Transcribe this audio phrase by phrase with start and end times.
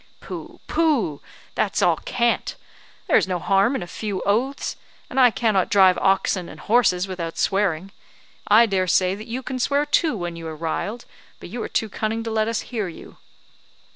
[0.19, 0.59] "Pooh!
[0.65, 1.21] pooh!
[1.53, 2.55] that's all cant;
[3.05, 4.75] there is no harm in a few oaths,
[5.11, 7.91] and I cannot drive oxen and horses without swearing.
[8.47, 11.05] I dare say that you can swear too when you are riled,
[11.39, 13.17] but you are too cunning to let us hear you."